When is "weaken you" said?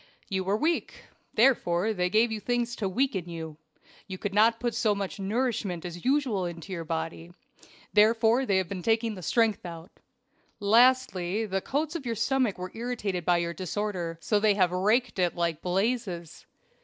2.89-3.57